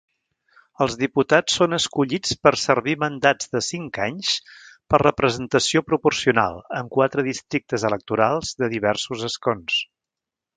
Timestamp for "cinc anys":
3.65-4.31